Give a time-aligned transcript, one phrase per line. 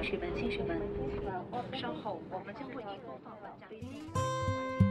[0.00, 0.80] 女士们、先生们，
[1.78, 3.68] 稍后我们将为您播放本站。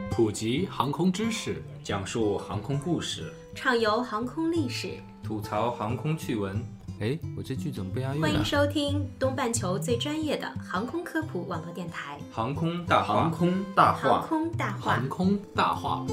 [0.08, 6.64] 普及航空知识，讲述航空故事，畅游航空历史，吐槽航空趣闻。
[7.00, 8.44] 哎，我这句怎么不押韵欢迎啊？
[8.44, 15.08] 收听东半球最专业的航空科普网络电台航空大话，航空大——航，空大话航。
[15.08, 16.06] 空大话。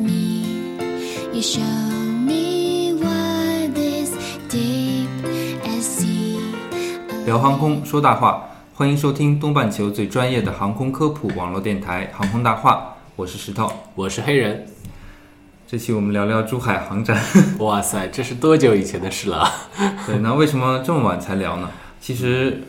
[0.00, 0.76] Me.
[1.32, 4.12] You show me what is
[4.48, 5.08] deep
[5.64, 6.38] as sea.
[7.24, 13.70] 聊航空说大话，欢迎收听东半球最专业的航空科普网络电台《航空大话》，我是石头。
[13.94, 14.66] 我是黑人。
[15.68, 17.20] 这期我们聊聊珠海航展。
[17.58, 19.52] 哇塞，这是多久以前的事了啊？
[20.06, 21.68] 对， 那为什么这么晚才聊呢？
[22.00, 22.62] 其实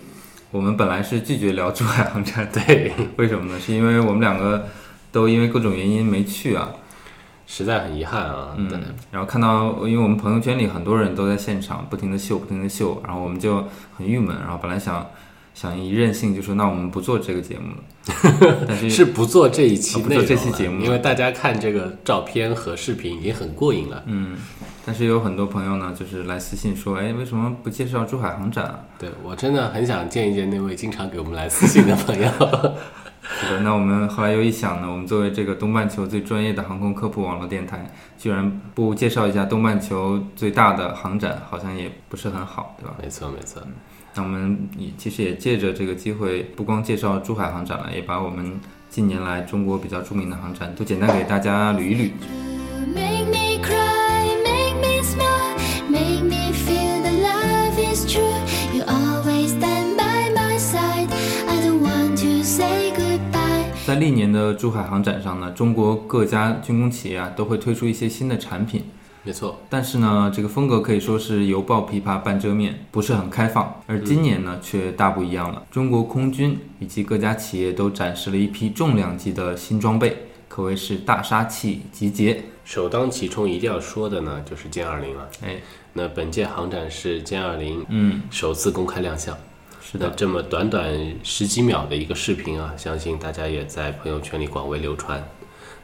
[0.50, 3.60] 我们本来是拒绝聊珠海航展，对，为什么呢？
[3.60, 4.68] 是因为我们两个
[5.12, 6.70] 都因为各种原因没去啊。
[7.48, 8.54] 实在很遗憾啊。
[8.56, 8.78] 嗯对，
[9.10, 13.66] 然后看到，因为我们朋友圈里很多人都在现场不停的秀，不停的秀，然后我们就
[13.98, 15.04] 很郁闷，然后本来想
[15.56, 24.04] 想一任性就说那我们不做这个节目了， 但是是不做这一期啊不做这期节目因为大家看这个照片和视频已经很过瘾了。
[24.06, 24.38] 嗯，
[24.86, 28.80] 但是有很多朋友呢，就是来私信说，哎，为什么不介绍珠海航展啊？
[29.00, 32.30] 对我真的很想见一见那位经常给我们来私信的朋友。
[33.40, 37.86] 是的，那我们后来又一想呢，我们作为这个东半球最专业的航空科普网络电台，
[38.18, 42.96] 居然不介绍一下东半球最大的航展，好像也不是很好，对吧？
[43.02, 43.62] 没错，没错。
[44.16, 52.47] 那我们也其实也借着这个机会，不光介绍珠海航展了，也把我们近年来中国比较著名的航展都简单给大家捋一捋。
[64.08, 68.86] 历年的珠海航展上呢，中国各家军工企业啊都会推出一些新的产品，
[69.24, 73.82] 没错，但是呢，这个风格可以说是犹抱琵琶半遮面，不是很开放。
[73.86, 75.62] 而今年呢，却大不一样了。
[75.70, 82.46] 中国空军以及各家企业都展示了一批重量级的新装备，可谓是大杀器集结。
[82.64, 85.28] 首当其冲一定要说的呢，就是歼二零了。
[85.44, 85.58] 哎，
[85.92, 89.38] 那本届航展是歼二零嗯，首次公开亮相。
[89.82, 95.26] 是的，这么短短十几秒的一个视频啊，相信大家也在朋友圈里广为流传。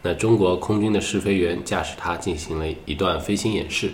[0.01, 3.91] 那中国空军的试飞员驾驶它进行了一段飞行演示，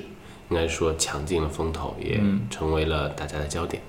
[0.50, 3.82] 应该说抢尽了风头，也成为了大家的焦点。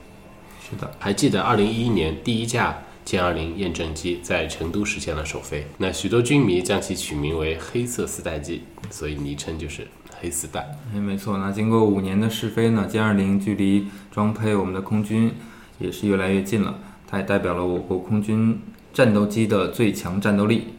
[0.63, 9.89] 是的，还记得二零一一年第一架歼二零验证机在成都实现了首飞，那许多军迷将其取名为“黑色四代机”，所以昵称就是
[10.21, 11.39] “黑四代哎，没错。
[11.39, 15.33] 那经过五年的试飞呢，歼二零距离装配我们的空军
[15.81, 16.79] 也是越来越近了。
[17.09, 18.61] 它也代表了我国空军
[18.93, 20.75] 战斗机的最强战斗力。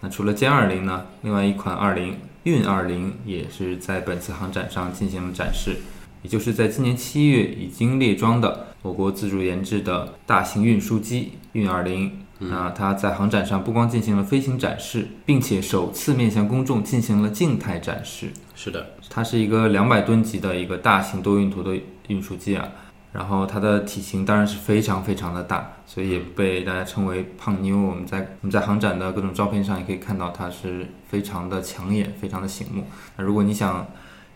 [0.00, 5.76] 那除了歼二零呢，另外一款二零运二零也是在本次航展上进行了展示，
[6.22, 12.10] 也就是在今年七月已经列装的我国自主研制的大型运输机运二零。
[12.42, 18.28] 那它在航展上不光进行了飞行展示，并且首次面向公众进行了静态展示。”。
[18.56, 22.66] 是的，它是一个两百吨级的一个大型多用途的运输机啊，
[23.12, 27.76] 然后它的体型当然是非常非常的大，所以也被大家称为胖妞。
[27.76, 32.86] 我们在我们在航展的各种照片上也可以看到它是非常的抢眼，非常的醒目。
[33.16, 33.86] 那如果你想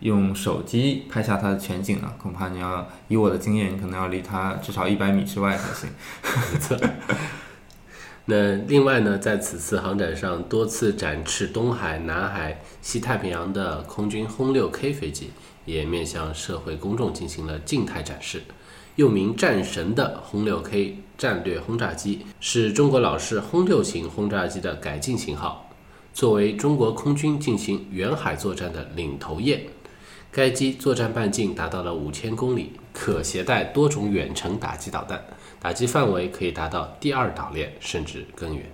[0.01, 5.89] 用手机拍下它的全景呢，恐怕你要以我的经验，你可能要离它至少一百米之外才行。
[6.51, 6.77] 没错。
[8.25, 15.31] 那另外呢，在此次航展上多次展翅东海、南海、西太平洋的空军轰六 K 飞机，
[15.63, 18.41] 也面向社会公众进行了静态展示。
[18.95, 25.69] 又名战神的轰六 K 战略轰炸机，是中国老式轰六型轰炸机的改进型号，
[26.13, 29.61] 作为中国空军进行远海作战的领头雁。
[30.31, 35.23] 该机作战半径达到了五千公里，可携带多种远程打击导弹，
[35.61, 38.65] 打击范围可以达到第二岛链甚至更远。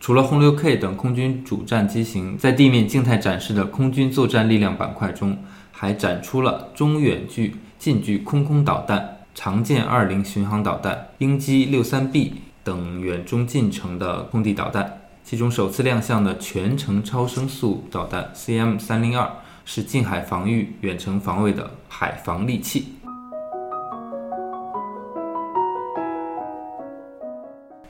[0.00, 5.42] 除了轰六 K 等空军主战机型在地面静态展示的空军作战力量板块中，
[5.72, 12.34] 还展出了中远距、近距空空导弹、长剑二零巡航导弹、鹰击六三 B
[12.64, 15.02] 等远中近程的空地导弹。
[15.22, 19.30] 其中首次亮相的全程超声速导弹 CM 三零二
[19.64, 22.97] 是近海防御、远程防卫的海防利器。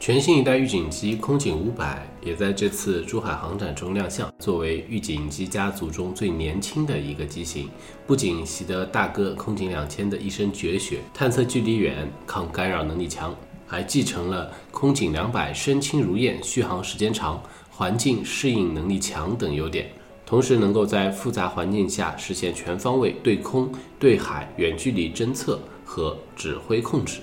[0.01, 4.33] 全新一代预警机空警五百也在这次珠海航展中亮相。
[4.39, 7.69] 作为预警机家族中最年轻的一个机型，
[8.07, 13.35] 不仅习得大哥空警两千的一身绝学，探测距离远、抗干扰能力强，
[13.67, 19.91] 还继承了空警两百身轻如燕、续航时间长、环境适应能力强等优点，
[20.25, 23.69] 同时能够在复杂环境下实现全方位对空、
[23.99, 27.19] 对海远距离侦测和指挥控制。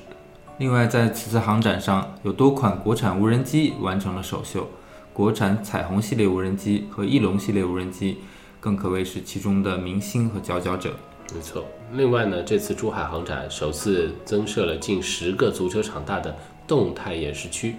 [0.58, 4.66] 另外，在此次航展上，有多款国产无人机完成了首秀，
[5.12, 8.20] 国产彩虹系列无人机和翼龙系列无人机
[8.62, 10.94] 更可谓是其中的明星和佼佼者。
[11.34, 11.66] 没错。
[11.92, 16.34] 另外呢，这次珠海航展首次增设了近十个足球场大的
[16.66, 17.76] 动态演示区，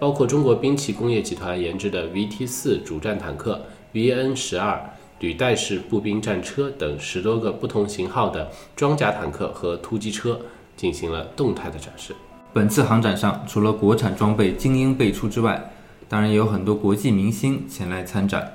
[0.00, 3.62] 包括中国兵器工业集团研制的 VT 四主战坦克、
[3.94, 4.84] VN 十二
[5.20, 10.40] 履带式步兵战车等十多个不同型号的装甲坦克和突击车
[10.76, 12.14] 进行了动态的展示。
[12.52, 15.72] 本次航展上，除了国产装备精英辈出之外，
[16.08, 18.52] 当然也有很多国际明星前来参展。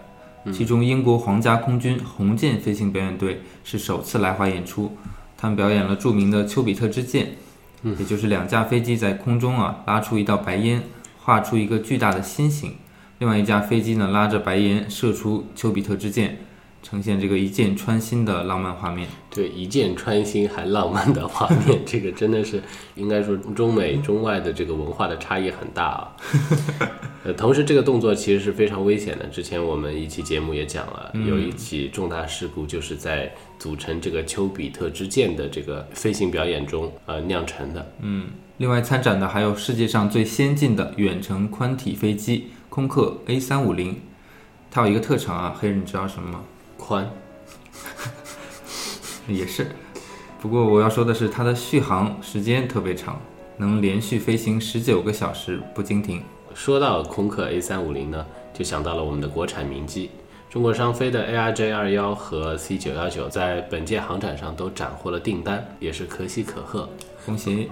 [0.51, 4.97] 其中，英国皇家空军红箭飞行表演队是首次来华演出，
[5.37, 7.35] 他们表演了著名的丘比特之箭，
[7.83, 10.81] 也就是两架飞机在空中啊拉出一道白烟，
[11.19, 12.73] 画出一个巨大的心形，
[13.19, 16.39] 另外一架飞机呢拉着白烟射出丘比特之箭，
[16.83, 19.07] 呈现这个一箭穿心的浪漫画面。
[19.29, 22.61] 对，一箭穿心还浪漫的画面， 这个真的是
[22.95, 26.15] 应该说中美中外的这个文化的差异很大啊。
[27.23, 29.25] 呃，同时这个动作其实是非常危险的。
[29.27, 37.93] 之前我们一期节目也讲了，有一起重大事故就是在组成这个丘比特之箭的这个飞行表演中呃酿成的。
[38.01, 44.01] 嗯，另外参展的还有世界上最先进的远程宽体飞机空客 A 三五零，
[44.71, 46.43] 它有一个特长啊，黑人你知道什么吗？
[46.81, 47.07] 宽，
[49.29, 49.67] 也是，
[50.41, 53.21] 不过我要说的是它的续航时间特别长，
[53.57, 56.23] 能连续飞行十九个小时不经停。
[56.55, 60.09] 说到空客 A 三五零呢，就想到了我们的国产名机。
[60.49, 66.89] 中国商飞的 ARJ 二幺和 C 九幺九在本届航展上都斩获了订单，也是可喜可贺。
[67.25, 67.69] 恭喜！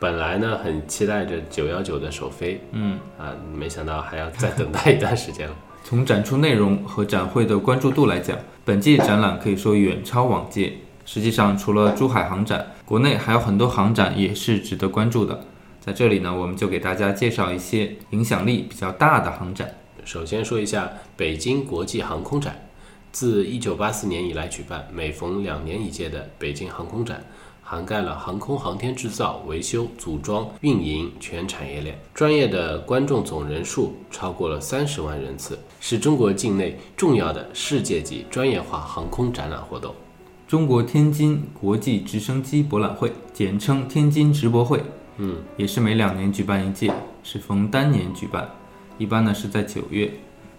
[0.00, 5.54] 本来呢很期待着九幺九的首飞，嗯，啊，没想到还要再等待一段时间了。
[5.88, 10.72] 从展出内容和展会的关注度来讲，本届展览可以说远超往届。
[11.04, 15.44] 实际上，除了珠海航展，国内还有很多航展也是值得关注的。
[15.80, 19.76] 在这里呢，我们就给大家介绍一些影响力比较大的航展。
[20.04, 22.66] 首先说一下北京国际航空展，
[23.12, 27.22] 自1984年以来举办，每逢两年一届的北京航空展，
[27.68, 39.92] 涵盖了航空航天制造、维修、组装、运营全产业链，专业的观众总人数超过了三十万人次，是中国境内重要的世界级专业化航空展览活动。
[40.46, 44.80] 中国天津国际直升机博览会，简称天津直博会，
[45.16, 46.92] 嗯，也是每两年举办一届，
[47.24, 48.48] 是逢单年举办，
[48.96, 50.08] 一般呢是在九月。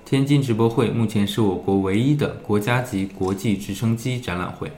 [0.03, 4.69] 天津直博会目前是我国唯一的国家级国际直升机展览会。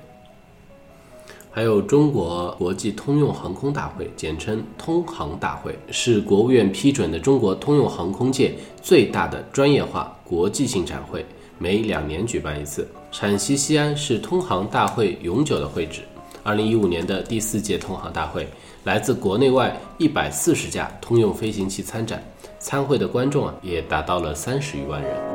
[1.60, 11.26] 还有中国国际通用航空大会，简称通航大会，是国务院批准的中国通用航空界最大的专业化国际性展会，
[11.58, 12.88] 每两年举办一次。
[13.12, 16.00] 陕西西安是通航大会永久的会址。
[16.44, 18.48] 二零一五年的第四届通航大会，
[18.86, 22.24] 来自国内外一百四十架通用飞行器参展，
[22.60, 25.29] 参会的观众啊也达到了三十余万人。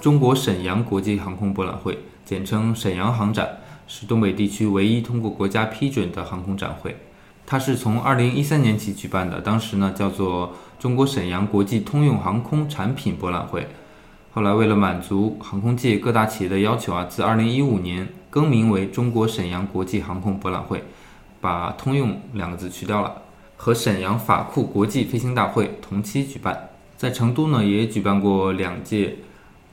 [0.00, 6.96] 中国沈阳国际航空博览会，简称沈阳航展，是东北地区唯一通过国家批准的航空展会。
[7.44, 13.66] 它是从2013年起举办的，当时呢叫做中国沈阳国际通用航空产品博览会。
[14.32, 20.84] 后来为了满足航空界各大企业的要求啊，自2015年更名为中国沈阳国际航空博览会，
[21.40, 23.22] 把“通用”两个字去掉了，
[23.56, 26.68] 和沈阳法库国际飞行大会同期举办。
[26.96, 29.16] 在成都呢，也举办过两届。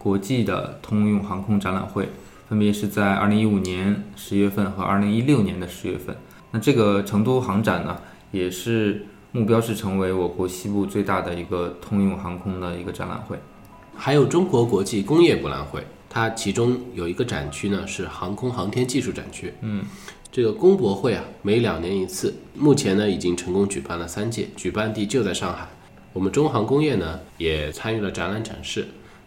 [0.05, 2.07] 国际的通用航空展览会，
[2.47, 6.15] 分别是在二零一五年十月份和二零一六年的十月份。
[6.51, 7.97] 那这个成都航展呢，
[8.29, 13.35] 也是目标是成为我国西部最大的一个通用航空的一个展览会。
[13.95, 19.51] 还有中国国际工业博览会，它其中有一个展区呢是航空航天技术展区。
[19.62, 19.83] 嗯，
[20.31, 25.67] 这个工博会啊，每两年一次，目前呢已经成功举办了三届，举办地就在上海。
[26.13, 28.85] 我们中航工业呢也参与了展览展示。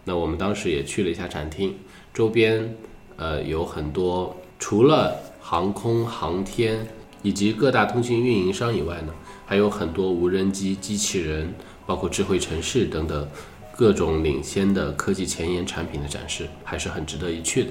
[0.08, 1.74] 那我们当时也去了一下展厅，
[2.14, 2.74] 周边
[3.16, 6.86] 呃有很多除了航空航天
[7.20, 9.12] 以及各大通信运营商以外呢，
[9.44, 11.52] 还有很多无人机、机器人，
[11.84, 13.28] 包括智慧城市等等
[13.76, 17.70] 各种领先的科技前沿产品的展示，还是很值得一去的。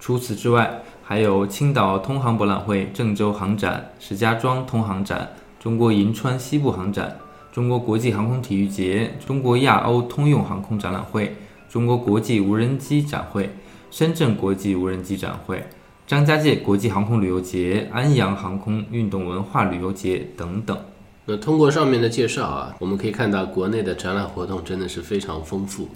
[0.00, 5.30] 除此之外，还有青岛通航博览会、郑州航展、石家庄通航展、
[5.60, 7.16] 中国银川西部航展。
[7.58, 11.34] 中国国际航空体育节、中国亚欧通用航空展览会、
[11.68, 13.50] 中国国际无人机展会、
[13.90, 15.66] 深圳国际无人机展会、
[16.06, 20.78] 张家界国际航空旅游节、安阳航空运动文化旅游节等等。
[21.24, 25.88] 那通过上面的介绍啊，我们可以看到国内的展览活动真的是非常丰富，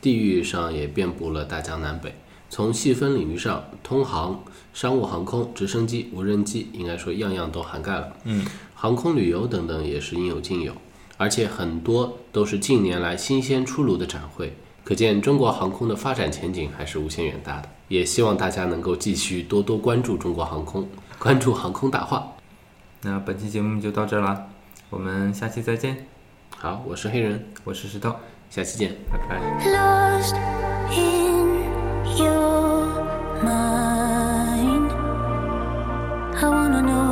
[0.00, 2.14] 地域上也遍布了大江南北。
[2.48, 4.42] 从细分领域上，通航、
[4.72, 8.16] 商务航空、直升机、无人机，应该说样样都涵盖了。
[8.24, 10.72] 嗯，航空旅游等等也是应有尽有，
[11.22, 14.52] 而且很多都是近年来新鲜出炉的展会，
[14.82, 17.68] 可见中国航空的发展前景还是无限远大的。
[17.86, 20.88] 也希望大家能够继续多多关注中国航空，
[21.20, 22.26] 关注航空大话。
[23.02, 24.48] 那本期节目就到这儿啦，
[24.90, 26.08] 我们下期再见。
[26.56, 28.16] 好，我是黑人，我是石头，
[28.50, 28.92] 下期见。
[29.08, 29.40] 拜拜。
[29.70, 30.34] lost
[30.90, 31.62] in
[32.18, 33.00] your
[33.44, 34.90] mind.
[36.34, 37.11] I wanna know,